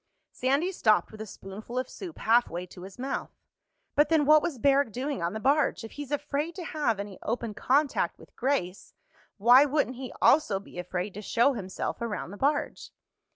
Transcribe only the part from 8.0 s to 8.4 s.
with